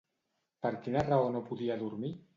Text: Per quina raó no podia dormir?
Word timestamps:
Per 0.65 0.71
quina 0.87 1.05
raó 1.11 1.31
no 1.37 1.45
podia 1.51 1.77
dormir? 1.87 2.15